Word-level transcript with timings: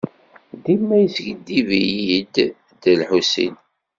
Dima 0.63 0.95
yeskiddib-iyi-d 1.03 2.35
Dda 2.71 2.93
Lḥusin. 2.99 3.55